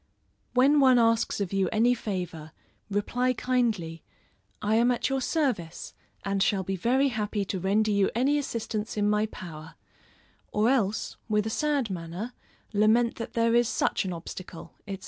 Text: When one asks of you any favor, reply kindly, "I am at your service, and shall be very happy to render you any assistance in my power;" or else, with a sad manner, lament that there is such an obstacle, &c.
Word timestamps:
When 0.55 0.79
one 0.79 0.97
asks 0.97 1.39
of 1.39 1.53
you 1.53 1.69
any 1.71 1.93
favor, 1.93 2.53
reply 2.89 3.33
kindly, 3.33 4.01
"I 4.59 4.73
am 4.73 4.89
at 4.89 5.09
your 5.09 5.21
service, 5.21 5.93
and 6.25 6.41
shall 6.41 6.63
be 6.63 6.75
very 6.75 7.09
happy 7.09 7.45
to 7.45 7.59
render 7.59 7.91
you 7.91 8.09
any 8.15 8.39
assistance 8.39 8.97
in 8.97 9.07
my 9.07 9.27
power;" 9.27 9.75
or 10.51 10.71
else, 10.71 11.17
with 11.29 11.45
a 11.45 11.51
sad 11.51 11.91
manner, 11.91 12.33
lament 12.73 13.17
that 13.17 13.33
there 13.33 13.53
is 13.53 13.69
such 13.69 14.03
an 14.03 14.11
obstacle, 14.11 14.73
&c. 14.87 14.97